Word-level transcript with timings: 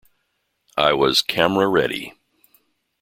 I 0.77 0.93
was 0.93 1.21
'camera 1.21 1.67
ready'. 1.67 2.15